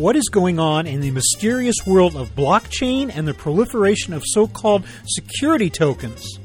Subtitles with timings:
[0.00, 4.46] what is going on in the mysterious world of blockchain and the proliferation of so
[4.46, 6.38] called security tokens.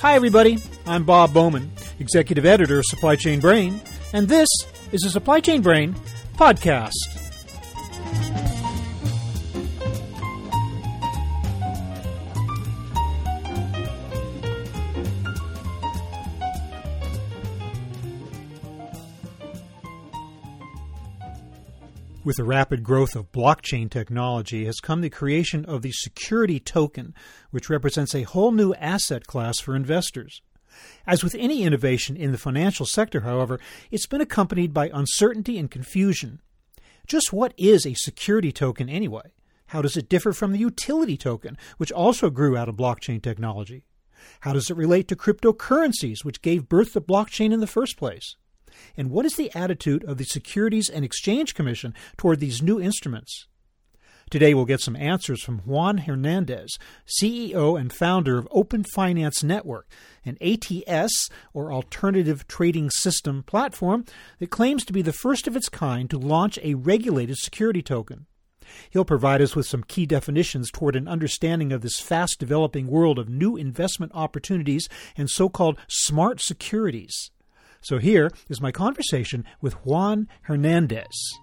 [0.00, 0.58] Hi, everybody.
[0.86, 1.70] I'm Bob Bowman,
[2.00, 3.80] Executive Editor of Supply Chain Brain,
[4.12, 4.48] and this
[4.90, 5.94] is the Supply Chain Brain
[6.34, 7.29] podcast.
[22.22, 27.14] With the rapid growth of blockchain technology has come the creation of the security token,
[27.50, 30.42] which represents a whole new asset class for investors.
[31.06, 33.58] As with any innovation in the financial sector, however,
[33.90, 36.42] it's been accompanied by uncertainty and confusion.
[37.06, 39.32] Just what is a security token anyway?
[39.68, 43.86] How does it differ from the utility token, which also grew out of blockchain technology?
[44.40, 48.36] How does it relate to cryptocurrencies, which gave birth to blockchain in the first place?
[48.96, 53.46] And what is the attitude of the Securities and Exchange Commission toward these new instruments?
[54.30, 59.88] Today we'll get some answers from Juan Hernandez, CEO and founder of Open Finance Network,
[60.24, 64.04] an ATS or alternative trading system platform
[64.38, 68.26] that claims to be the first of its kind to launch a regulated security token.
[68.90, 73.18] He'll provide us with some key definitions toward an understanding of this fast developing world
[73.18, 77.32] of new investment opportunities and so called smart securities.
[77.82, 81.38] So here is my conversation with Juan Hernandez.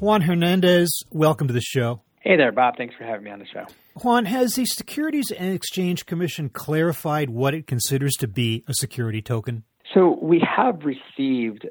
[0.00, 2.00] Juan Hernandez, welcome to the show.
[2.20, 2.76] Hey there, Bob.
[2.76, 3.64] Thanks for having me on the show.
[4.02, 9.22] Juan, has the Securities and Exchange Commission clarified what it considers to be a security
[9.22, 9.64] token?
[9.94, 11.66] So we have received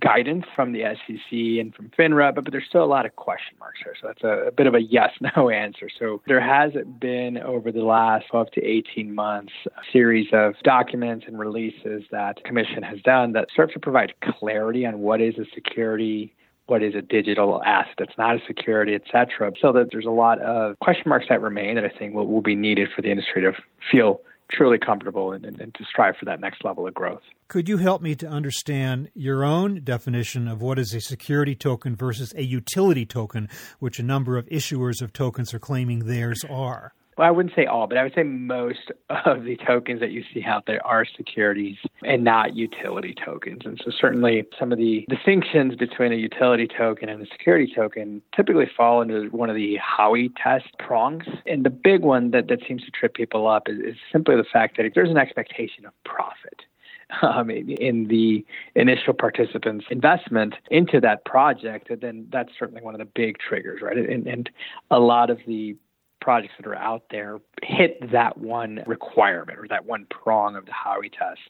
[0.00, 3.56] guidance from the SEC and from FINRA, but, but there's still a lot of question
[3.58, 3.94] marks here.
[4.00, 5.88] So that's a, a bit of a yes no answer.
[5.98, 11.24] So there has been over the last 12 to 18 months a series of documents
[11.26, 15.34] and releases that the Commission has done that serve to provide clarity on what is
[15.38, 16.34] a security
[16.68, 19.50] what is a digital asset that's not a security, et cetera.
[19.60, 22.42] So that there's a lot of question marks that remain that I think will, will
[22.42, 23.52] be needed for the industry to
[23.90, 24.20] feel
[24.50, 27.22] truly comfortable and, and, and, to strive for that next level of growth.
[27.48, 31.94] Could you help me to understand your own definition of what is a security token
[31.94, 33.48] versus a utility token,
[33.78, 36.94] which a number of issuers of tokens are claiming theirs are?
[37.18, 38.92] Well, I wouldn't say all, but I would say most
[39.26, 43.62] of the tokens that you see out there are securities and not utility tokens.
[43.64, 48.22] And so certainly some of the distinctions between a utility token and a security token
[48.34, 51.24] typically fall into one of the Howey test prongs.
[51.44, 54.44] And the big one that, that seems to trip people up is, is simply the
[54.44, 56.62] fact that if there's an expectation of profit,
[57.22, 63.06] um, in the initial participants' investment into that project, then that's certainly one of the
[63.06, 63.96] big triggers, right?
[63.96, 64.50] And, and
[64.90, 65.74] a lot of the
[66.20, 70.72] projects that are out there hit that one requirement or that one prong of the
[70.72, 71.40] Howey test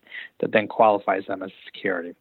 [0.40, 2.14] that then qualifies them as security.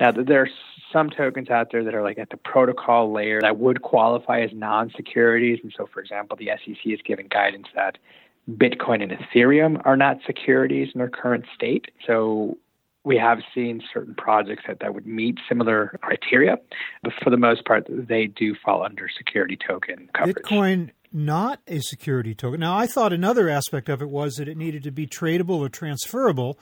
[0.00, 0.50] Now, there are
[0.92, 4.50] some tokens out there that are like at the protocol layer that would qualify as
[4.52, 5.60] non securities.
[5.62, 7.98] And so, for example, the SEC is giving guidance that
[8.50, 11.86] Bitcoin and Ethereum are not securities in their current state.
[12.06, 12.58] So,
[13.04, 16.56] we have seen certain projects that, that would meet similar criteria,
[17.02, 20.36] but for the most part, they do fall under security token coverage.
[20.36, 22.60] Bitcoin not a security token.
[22.60, 25.68] Now, I thought another aspect of it was that it needed to be tradable or
[25.68, 26.58] transferable.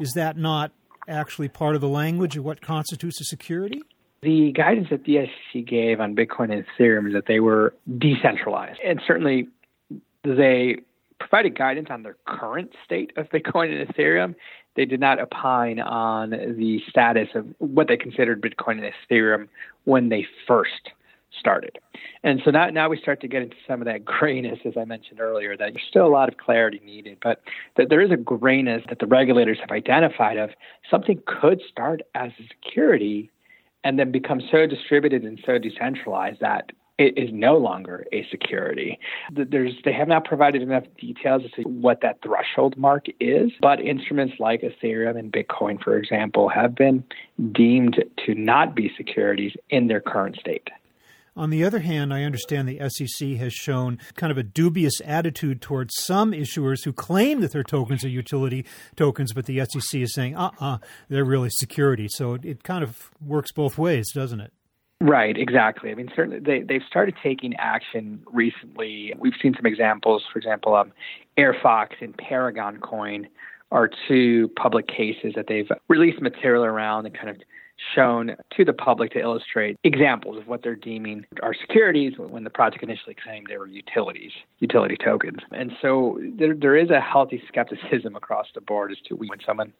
[0.00, 0.72] Is that not
[1.08, 3.82] actually part of the language of what constitutes a security?
[4.22, 8.78] The guidance that the SEC gave on Bitcoin and Ethereum is that they were decentralized.
[8.84, 9.48] And certainly
[10.24, 10.76] they
[11.18, 14.34] provided guidance on their current state of Bitcoin and Ethereum.
[14.74, 19.48] They did not opine on the status of what they considered Bitcoin and Ethereum
[19.84, 20.90] when they first
[21.38, 21.78] started.
[22.22, 24.84] And so now, now we start to get into some of that grayness, as I
[24.84, 27.42] mentioned earlier, that there's still a lot of clarity needed, but
[27.76, 30.50] that there is a grayness that the regulators have identified of
[30.90, 33.30] something could start as a security
[33.84, 38.98] and then become so distributed and so decentralized that it is no longer a security.
[39.32, 43.80] There's, they have not provided enough details as to what that threshold mark is, but
[43.80, 47.02] instruments like Ethereum and Bitcoin, for example, have been
[47.50, 50.68] deemed to not be securities in their current state.
[51.34, 55.62] On the other hand, I understand the SEC has shown kind of a dubious attitude
[55.62, 60.12] towards some issuers who claim that their tokens are utility tokens, but the SEC is
[60.12, 62.06] saying, uh uh-uh, uh, they are really security.
[62.08, 64.52] So it, kind of works both ways, doesn't it?
[65.00, 65.90] Right, exactly.
[65.90, 69.14] I mean, certainly they, they've started taking action recently.
[69.18, 70.22] We've seen some examples.
[70.32, 70.92] For example, um,
[71.38, 73.26] AirFox and Paragon Coin
[73.72, 77.38] are two public cases that they've released material around and kind of
[77.94, 82.50] shown to the public to illustrate examples of what they're deeming are securities when the
[82.50, 85.38] project initially claimed they were utilities, utility tokens.
[85.50, 89.72] And so there, there is a healthy skepticism across the board as to when someone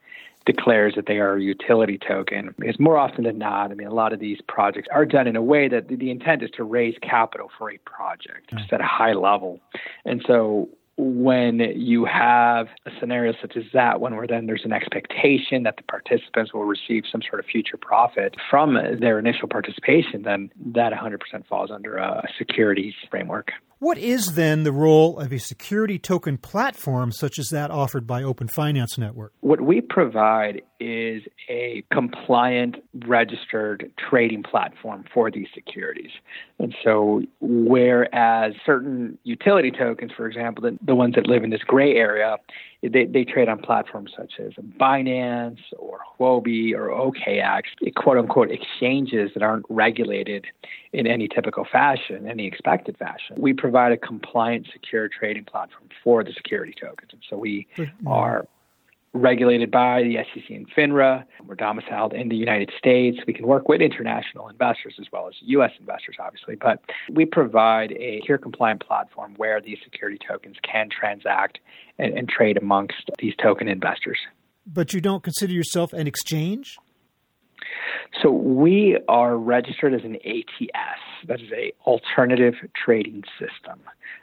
[0.44, 2.54] declares that they are a utility token.
[2.58, 5.36] Because more often than not, I mean, a lot of these projects are done in
[5.36, 8.86] a way that the intent is to raise capital for a project, just at a
[8.86, 9.60] high level.
[10.04, 14.72] And so when you have a scenario such as that, when where then there's an
[14.72, 20.22] expectation that the participants will receive some sort of future profit from their initial participation,
[20.22, 23.52] then that 100% falls under a securities framework.
[23.82, 28.22] What is then the role of a security token platform such as that offered by
[28.22, 29.32] Open Finance Network?
[29.40, 36.12] What we provide is a compliant, registered trading platform for these securities.
[36.60, 41.94] And so, whereas certain utility tokens, for example, the, ones that live in this gray
[41.94, 42.36] area,
[42.82, 47.62] they, they trade on platforms such as Binance or Huobi or OKX,
[47.94, 50.46] quote unquote exchanges that aren't regulated
[50.92, 53.36] in any typical fashion, any expected fashion.
[53.38, 57.10] We provide a compliant, secure trading platform for the security tokens.
[57.12, 58.08] And so we mm-hmm.
[58.08, 58.46] are
[59.14, 61.24] regulated by the SEC and FINRA.
[61.44, 63.18] We're domiciled in the United States.
[63.26, 65.72] We can work with international investors as well as U.S.
[65.78, 66.80] investors, obviously, but
[67.10, 71.58] we provide a secure compliant platform where these security tokens can transact
[71.98, 74.18] and, and trade amongst these token investors.
[74.66, 76.76] But you don't consider yourself an exchange?
[78.20, 81.00] So we are registered as an ATS.
[81.26, 83.80] That is a alternative trading system.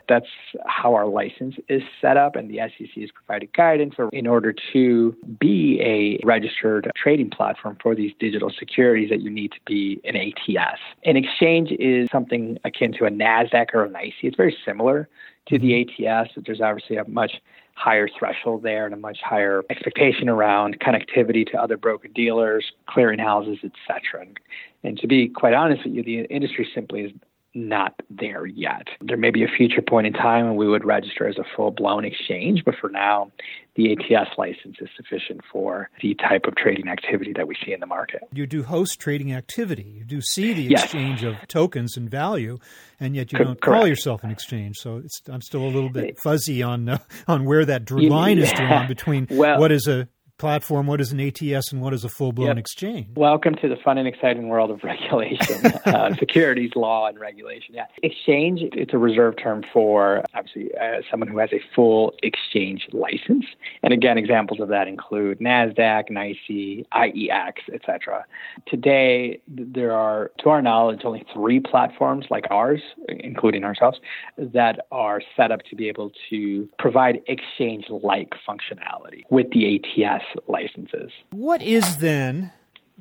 [0.07, 0.27] That's
[0.65, 5.15] how our license is set up, and the SEC has provided guidance in order to
[5.39, 10.15] be a registered trading platform for these digital securities that you need to be an
[10.15, 10.79] ATS.
[11.05, 14.13] An exchange is something akin to a NASDAQ or an NYSE.
[14.23, 15.07] It's very similar
[15.47, 16.05] to the mm-hmm.
[16.05, 17.41] ATS, but there's obviously a much
[17.79, 23.63] higher threshold there and a much higher expectation around connectivity to other broker dealers, clearinghouses,
[23.63, 24.21] etc.
[24.21, 24.39] And,
[24.83, 27.11] and to be quite honest with you, the industry simply is
[27.53, 28.87] not there yet.
[29.01, 31.71] There may be a future point in time when we would register as a full
[31.71, 33.31] blown exchange, but for now,
[33.75, 37.79] the ATS license is sufficient for the type of trading activity that we see in
[37.79, 38.21] the market.
[38.33, 39.83] You do host trading activity.
[39.83, 40.83] You do see the yes.
[40.83, 42.59] exchange of tokens and value,
[42.99, 43.79] and yet you Co- don't correct.
[43.79, 44.77] call yourself an exchange.
[44.77, 45.01] So
[45.31, 46.97] I'm still a little bit fuzzy on uh,
[47.27, 50.07] on where that line is drawn between well, what is a
[50.39, 52.57] platform, what is an ATS, and what is a full blown yep.
[52.57, 53.07] exchange.
[53.15, 57.75] Welcome to the fun and exciting world of regulation, uh, securities law and regulation.
[57.75, 58.61] Yeah, exchange.
[58.73, 63.45] It's a reserved term for obviously uh, someone who has a full exchange license.
[63.83, 68.25] And again, examples of that include Nasdaq, NYSE, IEX, etc.
[68.67, 73.99] Today, there are, to our knowledge, only three platforms like ours, including ourselves,
[74.37, 81.11] that are set up to be able to provide exchange-like functionality with the ATS licenses.
[81.31, 82.51] What is then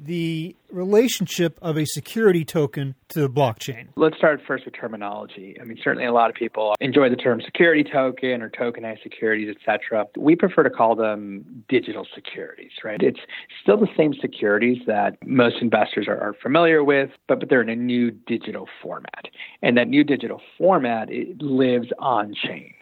[0.01, 3.89] the relationship of a security token to the blockchain?
[3.97, 5.57] Let's start first with terminology.
[5.61, 9.55] I mean, certainly a lot of people enjoy the term security token or tokenized securities,
[9.55, 10.07] etc.
[10.17, 13.03] We prefer to call them digital securities, right?
[13.03, 13.21] It's
[13.63, 17.69] still the same securities that most investors are, are familiar with, but, but they're in
[17.69, 19.27] a new digital format.
[19.63, 22.75] And that new digital format it lives on chain.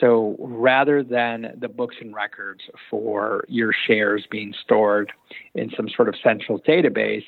[0.00, 5.12] So rather than the books and records for your shares being stored
[5.54, 7.24] in some sort of central database,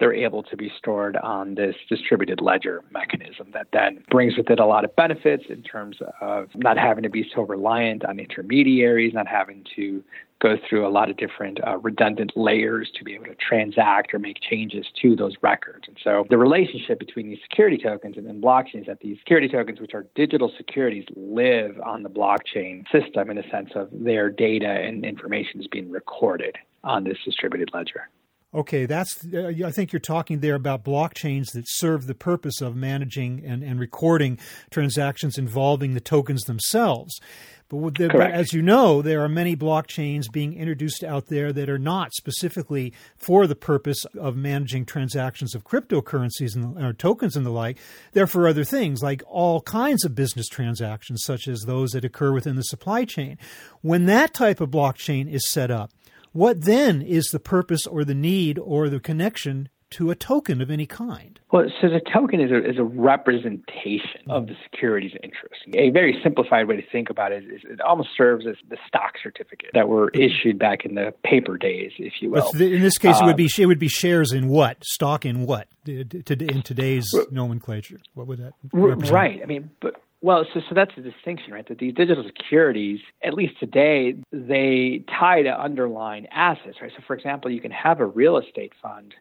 [0.00, 4.58] they're able to be stored on this distributed ledger mechanism that then brings with it
[4.58, 9.12] a lot of benefits in terms of not having to be so reliant on intermediaries,
[9.12, 10.02] not having to
[10.40, 14.18] go through a lot of different uh, redundant layers to be able to transact or
[14.18, 15.84] make changes to those records.
[15.86, 19.48] And so the relationship between these security tokens and then blockchain is that these security
[19.48, 24.30] tokens, which are digital securities, live on the blockchain system in the sense of their
[24.30, 28.08] data and information is being recorded on this distributed ledger.
[28.52, 29.24] Okay, that's.
[29.32, 33.62] Uh, I think you're talking there about blockchains that serve the purpose of managing and,
[33.62, 34.38] and recording
[34.70, 37.20] transactions involving the tokens themselves.
[37.68, 41.70] But, the, but, as you know, there are many blockchains being introduced out there that
[41.70, 47.46] are not specifically for the purpose of managing transactions of cryptocurrencies and or tokens and
[47.46, 47.78] the like.
[48.10, 52.32] They're for other things, like all kinds of business transactions, such as those that occur
[52.32, 53.38] within the supply chain.
[53.82, 55.92] When that type of blockchain is set up,
[56.32, 60.70] what then is the purpose or the need or the connection to a token of
[60.70, 61.40] any kind?
[61.50, 65.56] Well, so the token is a, is a representation of the security's interest.
[65.74, 69.14] A very simplified way to think about it is it almost serves as the stock
[69.20, 72.48] certificate that were issued back in the paper days, if you will.
[72.52, 74.84] But in this case, um, it would be um, it would be shares in what
[74.84, 77.98] stock in what in today's nomenclature.
[78.14, 79.12] What would that represent?
[79.12, 79.40] right?
[79.42, 81.66] I mean, but well, so, so that's the distinction, right?
[81.66, 86.92] That these digital securities, at least today, they tie to underlying assets, right?
[86.94, 89.14] So, for example, you can have a real estate fund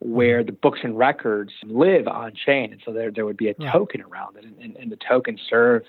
[0.00, 0.46] where mm-hmm.
[0.46, 2.72] the books and records live on chain.
[2.72, 5.38] And so there, there would be a token around it, and, and, and the token
[5.48, 5.82] serve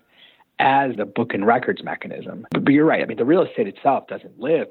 [0.59, 2.45] as the book and records mechanism.
[2.51, 3.01] But, but you're right.
[3.01, 4.67] I mean, the real estate itself doesn't live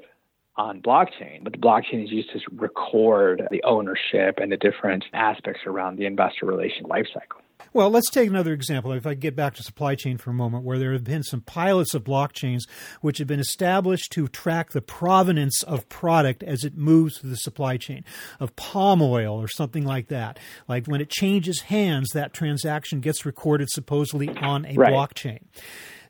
[0.55, 5.61] on blockchain, but the blockchain is used to record the ownership and the different aspects
[5.65, 7.41] around the investor relation lifecycle.
[7.73, 8.91] Well, let's take another example.
[8.91, 11.39] If I get back to supply chain for a moment, where there have been some
[11.39, 12.61] pilots of blockchains
[12.99, 17.37] which have been established to track the provenance of product as it moves through the
[17.37, 18.03] supply chain
[18.41, 20.37] of palm oil or something like that.
[20.67, 24.91] Like when it changes hands, that transaction gets recorded supposedly on a right.
[24.91, 25.39] blockchain.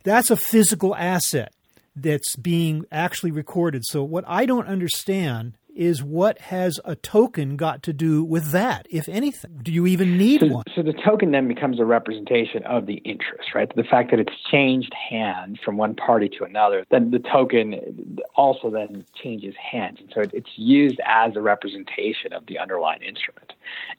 [0.04, 1.54] That's a physical asset
[1.96, 3.84] that's being actually recorded.
[3.86, 8.88] So what I don't understand is what has a token got to do with that,
[8.90, 9.60] if anything?
[9.64, 10.64] Do you even need so, one?
[10.76, 13.74] So the token then becomes a representation of the interest, right?
[13.76, 18.70] The fact that it's changed hands from one party to another, then the token also
[18.70, 20.00] then changes hands.
[20.00, 23.54] And so it's used as a representation of the underlying instrument.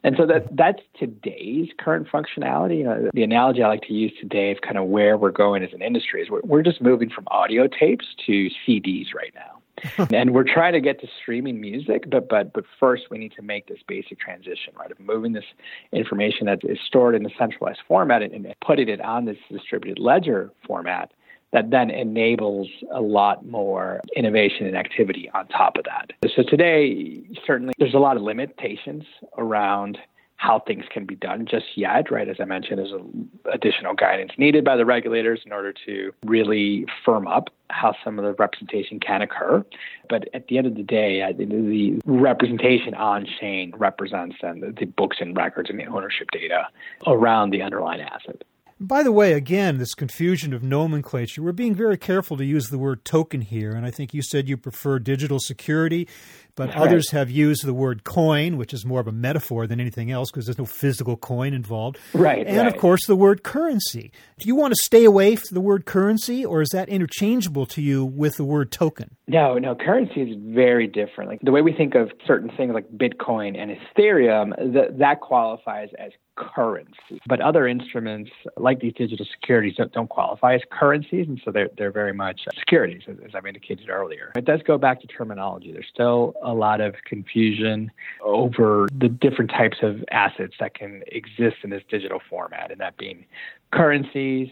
[0.05, 2.79] And so that that's today's current functionality.
[2.79, 5.62] You know, the analogy I like to use today of kind of where we're going
[5.62, 9.62] as an industry is we're, we're just moving from audio tapes to CDs right now.
[10.12, 13.43] and we're trying to get to streaming music, but but but first we need to
[13.43, 14.91] make this basic transition, right?
[14.91, 15.45] Of moving this
[15.93, 20.01] information that is stored in a centralized format and, and putting it on this distributed
[20.01, 21.12] ledger format
[21.53, 26.11] that then enables a lot more innovation and activity on top of that.
[26.35, 29.05] So today, certainly there's a lot of limitations
[29.37, 29.99] around
[30.42, 32.28] how things can be done just yet, right?
[32.28, 32.92] As I mentioned, there's
[33.52, 38.25] additional guidance needed by the regulators in order to really firm up how some of
[38.25, 39.64] the representation can occur.
[40.08, 45.18] But at the end of the day, the representation on chain represents then the books
[45.20, 46.66] and records and the ownership data
[47.06, 48.42] around the underlying asset.
[48.83, 52.79] By the way, again, this confusion of nomenclature, we're being very careful to use the
[52.79, 53.71] word token here.
[53.71, 56.09] And I think you said you prefer digital security
[56.55, 60.11] but others have used the word coin, which is more of a metaphor than anything
[60.11, 61.99] else because there's no physical coin involved.
[62.12, 62.47] Right.
[62.47, 62.67] And right.
[62.67, 64.12] of course, the word currency.
[64.39, 67.83] Do you want to stay away from the word currency, or is that interchangeable to
[67.83, 69.17] you with the word token?
[69.27, 69.75] No, no.
[69.75, 71.31] Currency is very different.
[71.31, 75.89] Like the way we think of certain things like Bitcoin and Ethereum, that that qualifies
[75.99, 77.21] as currency.
[77.27, 81.69] But other instruments, like these digital securities, don't, don't qualify as currencies, and so they're,
[81.77, 84.33] they're very much securities, as, as I've indicated earlier.
[84.37, 85.73] It does go back to terminology.
[85.73, 87.91] There's still a lot of confusion
[88.25, 92.97] over the different types of assets that can exist in this digital format, and that
[92.97, 93.25] being
[93.73, 94.49] currencies,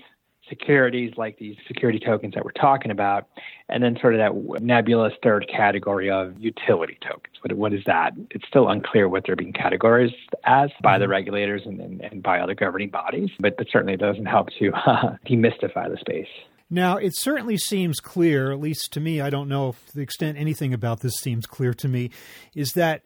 [0.50, 3.28] securities like these security tokens that we're talking about,
[3.70, 7.36] and then sort of that nebulous third category of utility tokens.
[7.40, 8.12] What, what is that?
[8.30, 10.12] It's still unclear what they're being categorized
[10.44, 11.12] as by the mm-hmm.
[11.12, 15.16] regulators and, and, and by other governing bodies, but it certainly doesn't help to uh,
[15.26, 16.28] demystify the space.
[16.68, 20.38] Now, it certainly seems clear, at least to me, I don't know to the extent
[20.38, 22.10] anything about this seems clear to me,
[22.54, 23.02] is that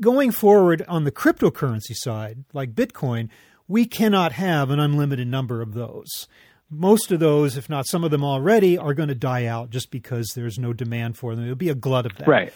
[0.00, 3.28] going forward on the cryptocurrency side, like Bitcoin,
[3.66, 6.28] we cannot have an unlimited number of those.
[6.70, 9.90] Most of those, if not some of them already, are going to die out just
[9.90, 11.44] because there's no demand for them.
[11.44, 12.28] There'll be a glut of that.
[12.28, 12.52] Right.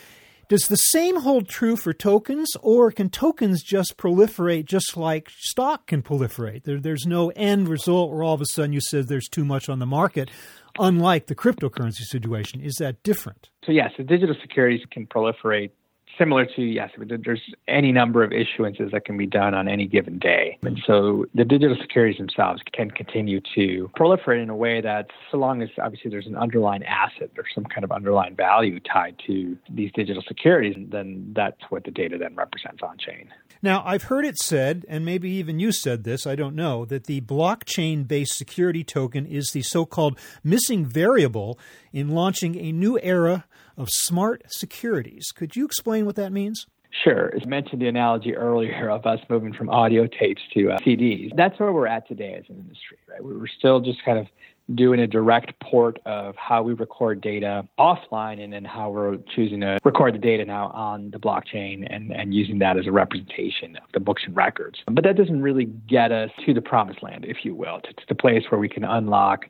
[0.49, 5.87] Does the same hold true for tokens, or can tokens just proliferate just like stock
[5.87, 6.65] can proliferate?
[6.65, 9.71] There, there's no end result where all of a sudden you said there's too much
[9.71, 10.31] on the market,
[10.79, 12.61] unlike the cryptocurrency situation.
[12.61, 13.49] Is that different?
[13.65, 15.71] So, yes, the digital securities can proliferate
[16.19, 20.19] similar to yes, there's any number of issuances that can be done on any given
[20.19, 25.09] day, and so the digital securities themselves can continue to proliferate in a way that,
[25.31, 29.17] so long as obviously there's an underlying asset or some kind of underlying value tied
[29.27, 33.29] to these digital securities, then that's what the data then represents on chain.
[33.65, 37.05] Now, I've heard it said, and maybe even you said this, I don't know, that
[37.05, 41.61] the blockchain based security token is the so called missing variable
[41.93, 43.45] in launching a new era
[43.77, 45.31] of smart securities.
[45.33, 46.67] Could you explain what that means?
[47.05, 47.33] Sure.
[47.35, 51.31] As mentioned the analogy earlier of us moving from audio tapes to uh, CDs.
[51.37, 53.23] That's where we're at today as an industry, right?
[53.23, 54.27] We're still just kind of
[54.75, 59.61] doing a direct port of how we record data offline and then how we're choosing
[59.61, 63.77] to record the data now on the blockchain and, and using that as a representation
[63.77, 64.79] of the books and records.
[64.91, 68.03] But that doesn't really get us to the promised land, if you will, to, to
[68.09, 69.47] the place where we can unlock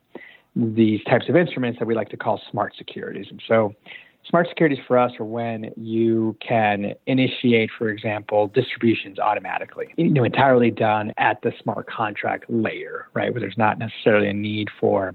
[0.54, 3.26] these types of instruments that we like to call smart securities.
[3.30, 3.74] And so
[4.28, 10.22] Smart securities for us are when you can initiate, for example, distributions automatically, you know,
[10.22, 13.32] entirely done at the smart contract layer, right?
[13.32, 15.14] Where there's not necessarily a need for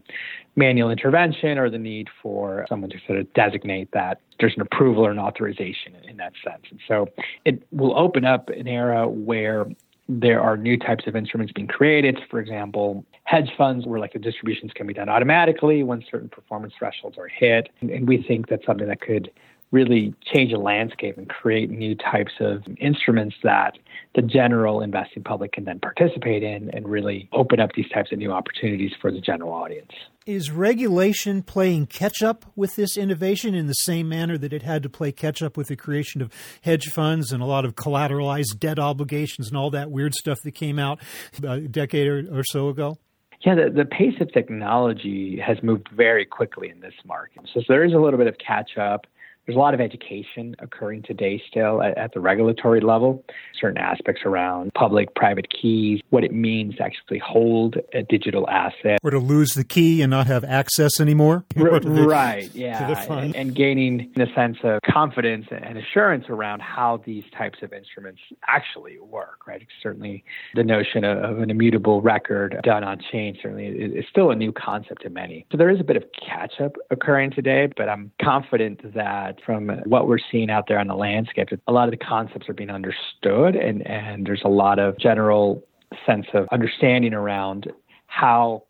[0.57, 5.05] manual intervention or the need for someone to sort of designate that there's an approval
[5.05, 6.63] or an authorization in that sense.
[6.69, 7.07] And so
[7.45, 9.67] it will open up an era where
[10.09, 12.19] there are new types of instruments being created.
[12.29, 16.73] For example, hedge funds where like the distributions can be done automatically when certain performance
[16.77, 17.69] thresholds are hit.
[17.81, 19.31] And, and we think that's something that could
[19.71, 23.77] really change the landscape and create new types of instruments that
[24.15, 28.17] the general investing public can then participate in and really open up these types of
[28.17, 29.91] new opportunities for the general audience.
[30.25, 34.83] Is regulation playing catch up with this innovation in the same manner that it had
[34.83, 36.31] to play catch up with the creation of
[36.61, 40.51] hedge funds and a lot of collateralized debt obligations and all that weird stuff that
[40.51, 40.99] came out
[41.43, 42.97] a decade or, so ago?
[43.41, 47.43] Yeah, the, the pace of technology has moved very quickly in this market.
[47.53, 49.05] So there is a little bit of catch up
[49.47, 53.23] there's a lot of education occurring today still at, at, the regulatory level,
[53.59, 58.99] certain aspects around public private keys, what it means to actually hold a digital asset.
[59.03, 61.45] Or to lose the key and not have access anymore.
[61.57, 63.05] R- the, right, yeah.
[63.09, 68.19] And, and, gaining a sense of confidence and assurance around how these types of instruments
[68.47, 69.65] actually work, right?
[69.81, 70.25] Certainly
[70.55, 74.35] the notion of, of an immutable record done on chain certainly is, is still a
[74.35, 75.45] new concept to many.
[75.53, 79.69] So there is a bit of catch up occurring today, but I'm confident that from
[79.85, 82.69] what we're seeing out there on the landscape, a lot of the concepts are being
[82.69, 85.63] understood, and, and there's a lot of general
[86.05, 87.71] sense of understanding around
[88.07, 88.63] how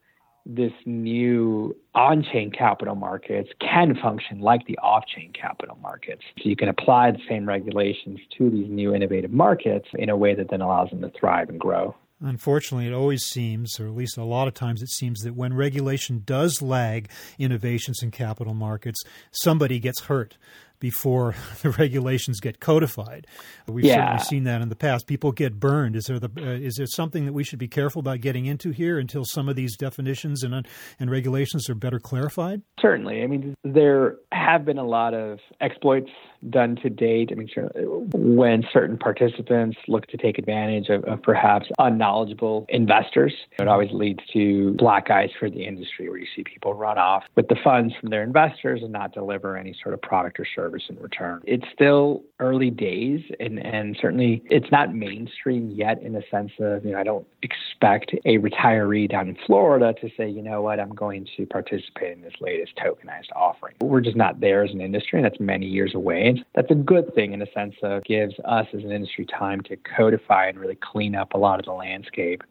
[0.45, 6.21] this new on chain capital markets can function like the off chain capital markets.
[6.37, 10.35] So you can apply the same regulations to these new innovative markets in a way
[10.35, 11.95] that then allows them to thrive and grow.
[12.19, 15.53] Unfortunately, it always seems, or at least a lot of times it seems, that when
[15.53, 18.99] regulation does lag innovations in capital markets,
[19.31, 20.35] somebody gets hurt
[20.79, 23.27] before the regulations get codified.
[23.67, 23.95] We've yeah.
[23.95, 25.07] certainly seen that in the past.
[25.07, 25.95] People get burned.
[25.95, 28.71] Is there the uh, is there something that we should be careful about getting into
[28.71, 30.61] here until some of these definitions and uh,
[30.99, 32.61] and regulations are better clarified?
[32.79, 33.23] Certainly.
[33.23, 36.11] I mean, there have been a lot of exploits
[36.49, 37.29] done to date.
[37.31, 43.33] I mean, sure, when certain participants look to take advantage of, of perhaps unknowledgeable investors,
[43.59, 47.23] it always leads to black eyes for the industry, where you see people run off
[47.35, 50.66] with the funds from their investors and not deliver any sort of product or service
[50.67, 51.41] service in return.
[51.45, 56.85] It's still early days, and, and certainly it's not mainstream yet in the sense of,
[56.85, 60.79] you know, I don't expect a retiree down in Florida to say, you know what,
[60.79, 63.75] I'm going to participate in this latest tokenized offering.
[63.81, 66.27] We're just not there as an industry, and that's many years away.
[66.27, 69.61] And That's a good thing in the sense of gives us as an industry time
[69.61, 72.43] to codify and really clean up a lot of the landscape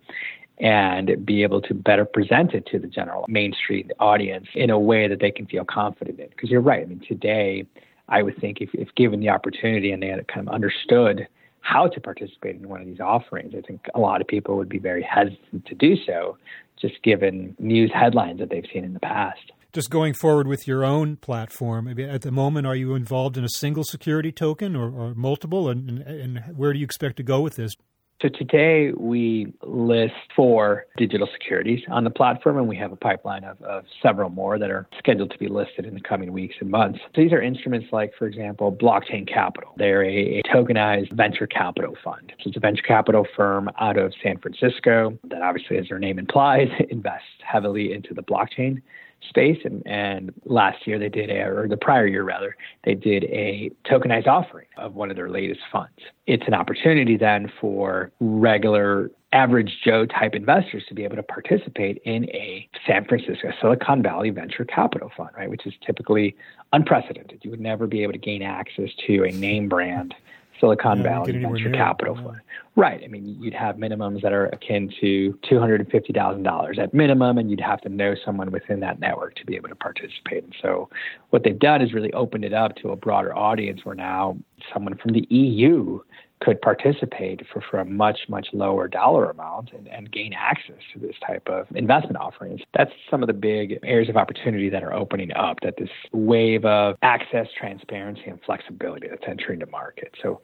[0.58, 5.06] and be able to better present it to the general mainstream audience in a way
[5.06, 6.28] that they can feel confident in.
[6.28, 6.82] Because you're right.
[6.82, 7.66] I mean, today,
[8.08, 11.26] I would think if, if given the opportunity and they had kind of understood
[11.60, 14.68] how to participate in one of these offerings, I think a lot of people would
[14.68, 16.38] be very hesitant to do so,
[16.80, 19.52] just given news headlines that they've seen in the past.
[19.72, 23.48] Just going forward with your own platform, at the moment, are you involved in a
[23.48, 25.68] single security token or, or multiple?
[25.68, 27.74] And, and where do you expect to go with this?
[28.22, 33.44] So today we list four digital securities on the platform, and we have a pipeline
[33.44, 36.70] of, of, several more that are scheduled to be listed in the coming weeks and
[36.70, 36.98] months.
[37.14, 39.74] So these are instruments like, for example, Blockchain Capital.
[39.76, 42.32] They're a, a tokenized venture capital fund.
[42.42, 46.18] So it's a venture capital firm out of San Francisco that obviously, as their name
[46.18, 48.80] implies, invests heavily into the blockchain
[49.28, 49.58] space.
[49.64, 53.70] And, and last year they did, a, or the prior year rather, they did a
[53.84, 55.98] tokenized offering of one of their latest funds.
[56.26, 62.00] It's an opportunity then for regular average Joe type investors to be able to participate
[62.04, 65.50] in a San Francisco Silicon Valley venture capital fund, right?
[65.50, 66.36] Which is typically
[66.72, 67.40] unprecedented.
[67.42, 70.14] You would never be able to gain access to a name brand
[70.60, 72.40] Silicon yeah, Valley venture capital fund.
[72.76, 73.02] Right.
[73.02, 77.80] I mean, you'd have minimums that are akin to $250,000 at minimum, and you'd have
[77.82, 80.44] to know someone within that network to be able to participate.
[80.44, 80.90] And so,
[81.30, 84.36] what they've done is really opened it up to a broader audience where now
[84.72, 86.00] someone from the EU
[86.40, 90.98] could participate for, for a much, much lower dollar amount and, and gain access to
[90.98, 92.60] this type of investment offerings.
[92.74, 96.64] That's some of the big areas of opportunity that are opening up, that this wave
[96.64, 100.12] of access, transparency, and flexibility that's entering the market.
[100.22, 100.40] So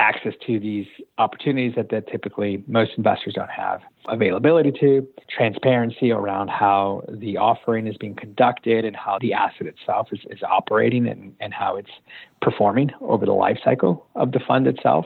[0.00, 0.86] access to these
[1.18, 7.86] opportunities that, that typically most investors don't have availability to, transparency around how the offering
[7.86, 11.90] is being conducted and how the asset itself is, is operating and, and how it's
[12.40, 15.04] performing over the life cycle of the fund itself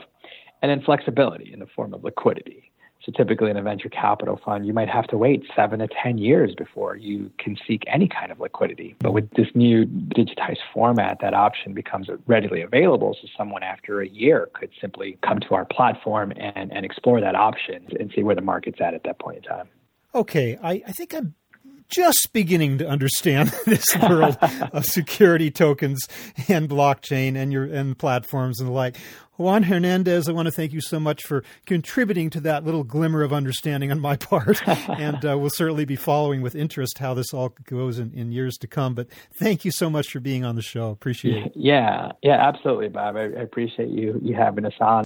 [0.61, 2.71] and then flexibility in the form of liquidity.
[3.05, 6.17] So typically in a venture capital fund, you might have to wait seven to 10
[6.17, 8.95] years before you can seek any kind of liquidity.
[8.99, 13.15] But with this new digitized format, that option becomes readily available.
[13.21, 17.35] So someone after a year could simply come to our platform and, and explore that
[17.35, 19.69] option and see where the market's at at that point in time.
[20.15, 21.35] Okay, I, I think I'm
[21.89, 24.37] just beginning to understand this world
[24.73, 26.07] of security tokens
[26.47, 28.97] and blockchain and your and platforms and the like.
[29.37, 33.21] Juan Hernandez, I want to thank you so much for contributing to that little glimmer
[33.21, 34.65] of understanding on my part.
[34.67, 38.55] and uh, we'll certainly be following with interest how this all goes in, in, years
[38.59, 38.95] to come.
[38.95, 40.89] But thank you so much for being on the show.
[40.89, 41.51] Appreciate it.
[41.53, 43.17] Yeah, yeah, absolutely, Bob.
[43.17, 45.03] I, I appreciate you you having us on.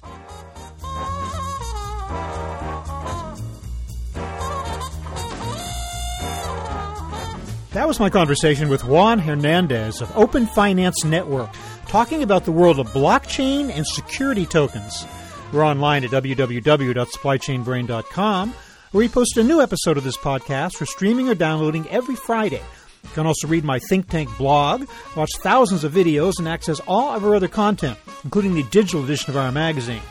[7.72, 11.50] That was my conversation with Juan Hernandez of Open Finance Network,
[11.86, 15.06] talking about the world of blockchain and security tokens.
[15.52, 18.54] We're online at www.supplychainbrain.com,
[18.90, 22.60] where we post a new episode of this podcast for streaming or downloading every Friday.
[23.04, 27.14] You can also read my think tank blog, watch thousands of videos, and access all
[27.14, 30.02] of our other content, including the digital edition of our magazine.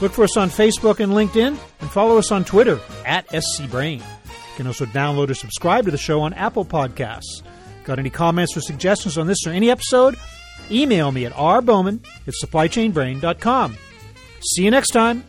[0.00, 4.02] Look for us on Facebook and LinkedIn, and follow us on Twitter at SCBrain.
[4.62, 7.42] Can also download or subscribe to the show on Apple Podcasts.
[7.82, 10.14] Got any comments or suggestions on this or any episode?
[10.70, 11.98] Email me at rbowman
[12.28, 13.76] at supplychainbrain.com.
[14.40, 15.24] See you next time.